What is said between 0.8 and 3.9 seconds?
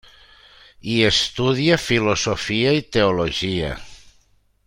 Hi estudià filosofia i teologia.